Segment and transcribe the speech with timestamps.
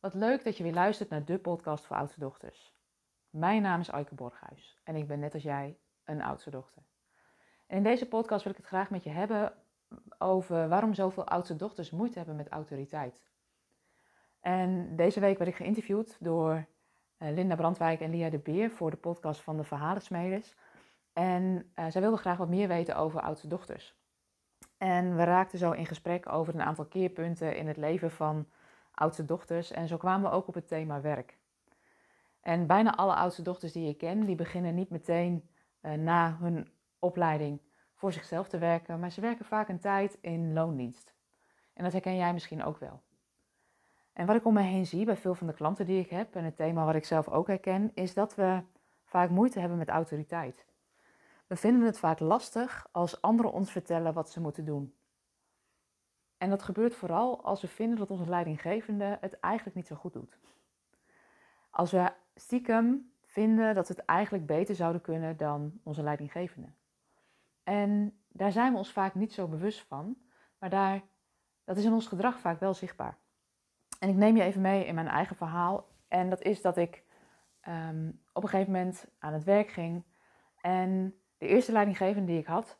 [0.00, 2.74] Wat leuk dat je weer luistert naar de podcast voor oudste dochters.
[3.30, 6.82] Mijn naam is Aike Borghuis en ik ben net als jij een oudste dochter.
[7.66, 9.52] En in deze podcast wil ik het graag met je hebben
[10.18, 13.22] over waarom zoveel oudste dochters moeite hebben met autoriteit.
[14.40, 16.66] En deze week werd ik geïnterviewd door
[17.16, 20.54] eh, Linda Brandwijk en Lia de Beer voor de podcast van de Verhalensmeders.
[21.12, 23.98] En uh, zij wilden graag wat meer weten over oudste dochters.
[24.78, 28.46] En we raakten zo in gesprek over een aantal keerpunten in het leven van
[29.00, 29.70] oudste dochters.
[29.70, 31.38] En zo kwamen we ook op het thema werk.
[32.40, 35.48] En bijna alle oudste dochters die ik ken, die beginnen niet meteen
[35.82, 37.60] uh, na hun opleiding
[37.94, 41.14] voor zichzelf te werken, maar ze werken vaak een tijd in loondienst.
[41.74, 43.02] En dat herken jij misschien ook wel.
[44.12, 46.34] En wat ik om me heen zie bij veel van de klanten die ik heb,
[46.34, 48.62] en het thema wat ik zelf ook herken, is dat we
[49.04, 50.66] vaak moeite hebben met autoriteit.
[51.46, 54.94] We vinden het vaak lastig als anderen ons vertellen wat ze moeten doen.
[56.40, 60.12] En dat gebeurt vooral als we vinden dat onze leidinggevende het eigenlijk niet zo goed
[60.12, 60.38] doet.
[61.70, 66.68] Als we stiekem vinden dat we het eigenlijk beter zouden kunnen dan onze leidinggevende.
[67.62, 70.16] En daar zijn we ons vaak niet zo bewust van,
[70.58, 71.02] maar daar,
[71.64, 73.18] dat is in ons gedrag vaak wel zichtbaar.
[73.98, 75.88] En ik neem je even mee in mijn eigen verhaal.
[76.08, 77.04] En dat is dat ik
[77.68, 80.04] um, op een gegeven moment aan het werk ging.
[80.60, 82.78] En de eerste leidinggevende die ik had,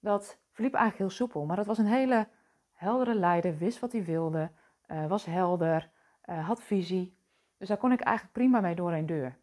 [0.00, 1.44] dat verliep eigenlijk heel soepel.
[1.44, 2.28] Maar dat was een hele
[2.80, 4.50] heldere leider, wist wat hij wilde,
[4.86, 5.90] uh, was helder,
[6.24, 7.18] uh, had visie.
[7.56, 9.38] Dus daar kon ik eigenlijk prima mee door een deur.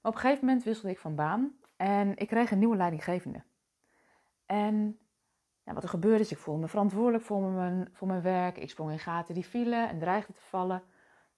[0.00, 3.42] Maar op een gegeven moment wisselde ik van baan en ik kreeg een nieuwe leidinggevende.
[4.46, 4.98] En
[5.62, 8.58] ja, wat er gebeurde is, ik voelde me verantwoordelijk voor mijn, voor mijn werk.
[8.58, 10.82] Ik sprong in gaten die vielen en dreigde te vallen.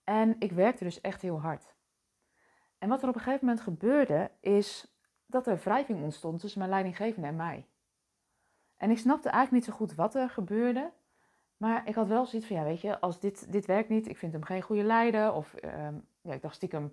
[0.04, 1.74] En ik werkte dus echt heel hard.
[2.78, 6.70] En wat er op een gegeven moment gebeurde, is dat er wrijving ontstond tussen mijn
[6.70, 7.66] leidinggevende en mij.
[8.82, 10.90] En ik snapte eigenlijk niet zo goed wat er gebeurde.
[11.56, 14.16] Maar ik had wel zoiets van, ja weet je, als dit, dit werkt niet, ik
[14.16, 15.32] vind hem geen goede leider.
[15.32, 15.70] Of uh,
[16.20, 16.92] ja, ik dacht stiekem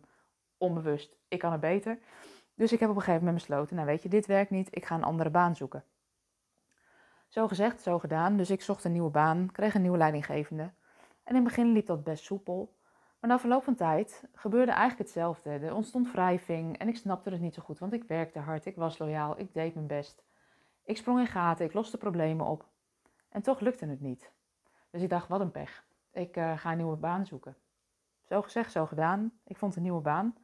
[0.57, 1.99] onbewust, ik kan het beter.
[2.55, 4.85] Dus ik heb op een gegeven moment besloten, nou weet je, dit werkt niet, ik
[4.85, 5.83] ga een andere baan zoeken.
[7.27, 8.37] Zo gezegd, zo gedaan.
[8.37, 10.63] Dus ik zocht een nieuwe baan, kreeg een nieuwe leidinggevende.
[11.23, 12.73] En in het begin liep dat best soepel.
[13.19, 15.49] Maar na verloop van tijd gebeurde eigenlijk hetzelfde.
[15.49, 18.75] Er ontstond wrijving en ik snapte het niet zo goed, want ik werkte hard, ik
[18.75, 20.23] was loyaal, ik deed mijn best.
[20.89, 22.65] Ik sprong in gaten, ik loste problemen op.
[23.29, 24.31] En toch lukte het niet.
[24.89, 25.85] Dus ik dacht, wat een pech.
[26.11, 27.55] Ik uh, ga een nieuwe baan zoeken.
[28.23, 29.31] Zo gezegd, zo gedaan.
[29.43, 30.35] Ik vond een nieuwe baan.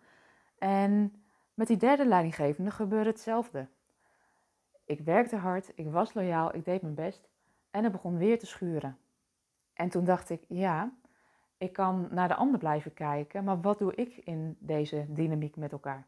[0.57, 1.23] En
[1.53, 3.67] met die derde leidinggevende gebeurde hetzelfde.
[4.83, 7.27] Ik werkte hard, ik was loyaal, ik deed mijn best.
[7.71, 8.97] En het begon weer te schuren.
[9.73, 10.93] En toen dacht ik, ja,
[11.57, 15.71] ik kan naar de ander blijven kijken, maar wat doe ik in deze dynamiek met
[15.71, 16.07] elkaar?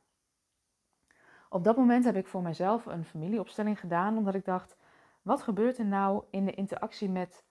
[1.50, 4.78] Op dat moment heb ik voor mezelf een familieopstelling gedaan, omdat ik dacht:
[5.22, 7.46] wat gebeurt er nou in de interactie met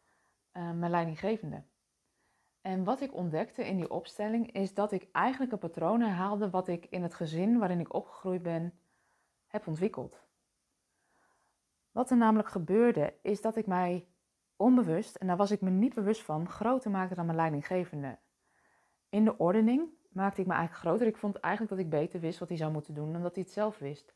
[0.52, 1.62] uh, mijn leidinggevende?
[2.60, 6.68] En wat ik ontdekte in die opstelling is dat ik eigenlijk een patroon herhaalde wat
[6.68, 8.78] ik in het gezin waarin ik opgegroeid ben
[9.46, 10.24] heb ontwikkeld.
[11.90, 14.06] Wat er namelijk gebeurde is dat ik mij
[14.56, 18.18] onbewust, en daar was ik me niet bewust van, groter maakte dan mijn leidinggevende.
[19.08, 21.06] In de ordening maakte ik me eigenlijk groter.
[21.06, 23.44] Ik vond eigenlijk dat ik beter wist wat hij zou moeten doen dan dat hij
[23.44, 24.14] het zelf wist.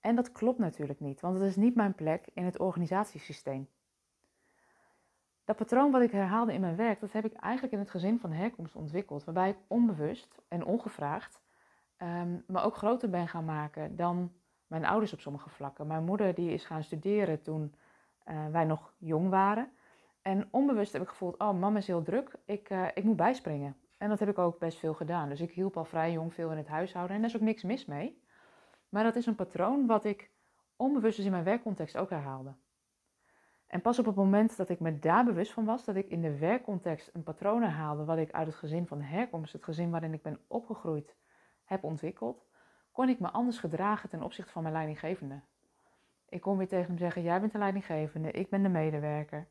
[0.00, 3.68] En dat klopt natuurlijk niet, want het is niet mijn plek in het organisatiesysteem.
[5.44, 8.18] Dat patroon wat ik herhaalde in mijn werk, dat heb ik eigenlijk in het gezin
[8.18, 11.40] van herkomst ontwikkeld, waarbij ik onbewust en ongevraagd
[11.98, 14.32] um, me ook groter ben gaan maken dan
[14.66, 15.86] mijn ouders op sommige vlakken.
[15.86, 17.74] Mijn moeder die is gaan studeren toen
[18.26, 19.70] uh, wij nog jong waren.
[20.22, 23.76] En onbewust heb ik gevoeld, oh mama is heel druk, ik, uh, ik moet bijspringen.
[23.98, 25.28] En dat heb ik ook best veel gedaan.
[25.28, 27.62] Dus ik hielp al vrij jong veel in het huishouden en daar is ook niks
[27.62, 28.22] mis mee.
[28.88, 30.30] Maar dat is een patroon wat ik
[30.76, 32.54] onbewust dus in mijn werkcontext ook herhaalde.
[33.66, 36.20] En pas op het moment dat ik me daar bewust van was, dat ik in
[36.20, 40.12] de werkcontext een patroon herhaalde wat ik uit het gezin van herkomst, het gezin waarin
[40.12, 41.16] ik ben opgegroeid,
[41.64, 42.44] heb ontwikkeld,
[42.92, 45.40] kon ik me anders gedragen ten opzichte van mijn leidinggevende.
[46.28, 49.48] Ik kon weer tegen hem zeggen: Jij bent de leidinggevende, ik ben de medewerker,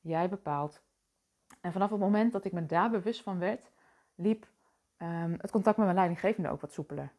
[0.00, 0.82] jij bepaalt.
[1.60, 3.70] En vanaf het moment dat ik me daar bewust van werd,
[4.20, 4.48] liep
[4.98, 7.12] um, het contact met mijn leidinggevende ook wat soepeler.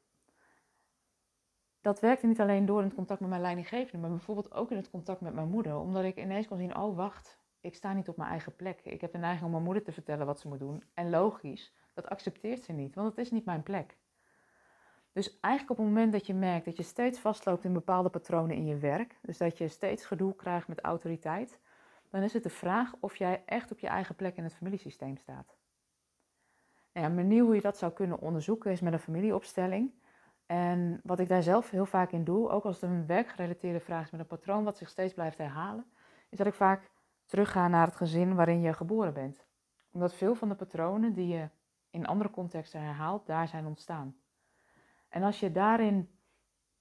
[1.81, 4.77] Dat werkte niet alleen door in het contact met mijn leidinggevende, maar bijvoorbeeld ook in
[4.77, 5.77] het contact met mijn moeder.
[5.77, 8.79] Omdat ik ineens kon zien, oh wacht, ik sta niet op mijn eigen plek.
[8.83, 10.83] Ik heb de neiging om mijn moeder te vertellen wat ze moet doen.
[10.93, 13.97] En logisch, dat accepteert ze niet, want het is niet mijn plek.
[15.13, 18.55] Dus eigenlijk op het moment dat je merkt dat je steeds vastloopt in bepaalde patronen
[18.55, 21.59] in je werk, dus dat je steeds gedoe krijgt met autoriteit,
[22.09, 25.17] dan is het de vraag of jij echt op je eigen plek in het familiesysteem
[25.17, 25.60] staat.
[26.93, 29.91] Nou ja, een manier hoe je dat zou kunnen onderzoeken is met een familieopstelling.
[30.45, 34.05] En wat ik daar zelf heel vaak in doe, ook als het een werkgerelateerde vraag
[34.05, 35.85] is met een patroon wat zich steeds blijft herhalen,
[36.29, 36.91] is dat ik vaak
[37.25, 39.45] terugga naar het gezin waarin je geboren bent.
[39.91, 41.49] Omdat veel van de patronen die je
[41.89, 44.15] in andere contexten herhaalt, daar zijn ontstaan.
[45.09, 46.09] En als je daarin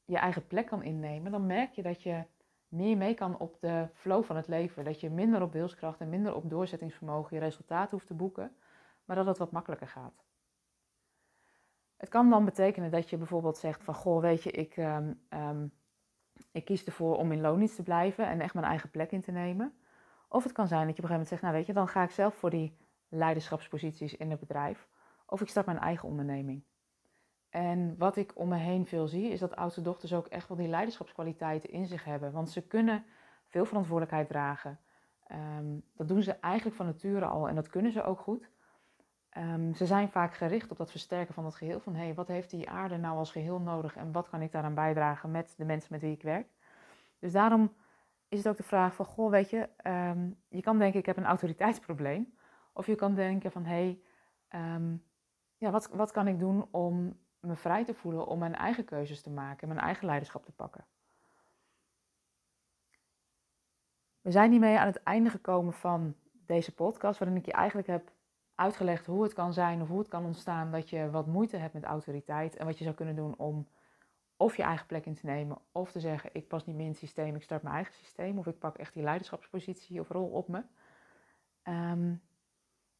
[0.05, 2.25] je eigen plek kan innemen, dan merk je dat je
[2.69, 4.85] meer mee kan op de flow van het leven.
[4.85, 8.57] Dat je minder op wilskracht en minder op doorzettingsvermogen je resultaat hoeft te boeken,
[9.11, 10.25] maar dat het wat makkelijker gaat.
[11.97, 15.67] Het kan dan betekenen dat je bijvoorbeeld zegt van, goh, weet je, ik, ehm, ehm,
[16.53, 19.31] ik kies ervoor om in loondienst te blijven en echt mijn eigen plek in te
[19.31, 19.75] nemen.
[20.29, 21.89] Of het kan zijn dat je op een gegeven moment zegt, nou weet je, dan
[21.89, 22.77] ga ik zelf voor die
[23.09, 24.89] leiderschapsposities in het bedrijf.
[25.27, 26.65] Of ik start mijn eigen onderneming.
[27.49, 30.57] En wat ik om me heen veel zie, is dat oudste dochters ook echt wel
[30.57, 32.33] die leiderschapskwaliteiten in zich hebben.
[32.33, 33.05] Want ze kunnen
[33.47, 34.81] veel verantwoordelijkheid dragen.
[35.27, 38.51] Ehm, dat doen ze eigenlijk van nature al en dat kunnen ze ook goed.
[39.31, 41.81] Ehm, ze zijn vaak gericht op dat versterken van het geheel.
[41.81, 44.75] Van hey, wat heeft die aarde nou als geheel nodig en wat kan ik daaraan
[44.75, 46.49] bijdragen met de mensen met wie ik werk?
[47.19, 47.73] Dus daarom
[48.29, 51.17] is het ook de vraag van, goh, weet je, ehm, je kan denken ik heb
[51.17, 52.35] een autoriteitsprobleem.
[52.73, 53.99] Of je kan denken van, hé,
[54.49, 55.01] hey,
[55.57, 59.23] ja, wat, wat kan ik doen om me vrij te voelen om mijn eigen keuzes
[59.23, 60.85] te maken en mijn eigen leiderschap te pakken.
[64.21, 68.13] We zijn hiermee aan het einde gekomen van deze podcast, waarin ik je eigenlijk heb
[68.61, 71.75] uitgelegd hoe het kan zijn of hoe het kan ontstaan dat je wat moeite hebt
[71.75, 73.69] met autoriteit en wat je zou kunnen doen om
[74.37, 76.91] of je eigen plek in te nemen of te zeggen ik pas niet meer in
[76.91, 80.29] het systeem, ik start mijn eigen systeem of ik pak echt die leiderschapspositie of rol
[80.29, 80.63] op me.
[81.65, 82.23] Um,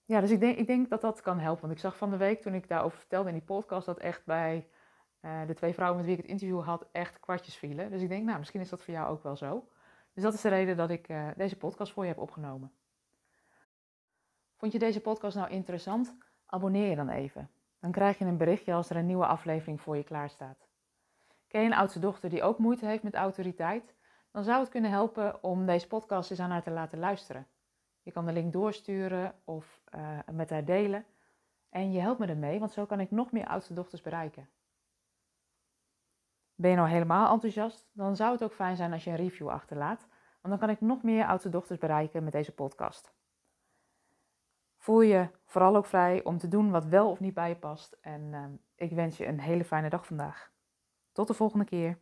[0.05, 1.61] ja, dus ik denk, ik denk dat dat kan helpen.
[1.61, 4.25] Want ik zag van de week toen ik daarover vertelde in die podcast dat echt
[4.25, 4.69] bij
[5.21, 7.91] uh, de twee vrouwen met wie ik het interview had echt kwartjes vielen.
[7.91, 9.69] Dus ik denk, nou, misschien is dat voor jou ook wel zo.
[10.15, 12.73] Dus dat is de reden dat ik uh, deze podcast voor je heb opgenomen.
[14.61, 16.15] Vond je deze podcast nou interessant?
[16.47, 17.51] Abonneer je dan even.
[17.79, 20.69] Dan krijg je een berichtje als er een nieuwe aflevering voor je klaar staat.
[21.49, 23.95] Ken je een oudste dochter die ook moeite heeft met autoriteit?
[24.31, 27.47] Dan zou het kunnen helpen om deze podcast eens aan haar te laten luisteren.
[28.03, 31.05] Je kan de link doorsturen of uh, met haar delen.
[31.71, 34.49] En je helpt me ermee, want zo kan ik nog meer oudste dochters bereiken.
[36.55, 37.91] Ben je nou helemaal enthousiast?
[37.93, 40.07] Dan zou het ook fijn zijn als je een review achterlaat.
[40.41, 43.19] Want dan kan ik nog meer oudste dochters bereiken met deze podcast.
[44.81, 47.99] Voel je vooral ook vrij om te doen wat wel of niet bij je past.
[48.01, 48.45] En uh,
[48.77, 50.53] ik wens je een hele fijne dag vandaag.
[51.13, 51.99] Tot de volgende keer.